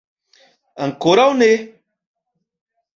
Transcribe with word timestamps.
Ankoraŭ 0.87 1.27
ne. 1.43 1.51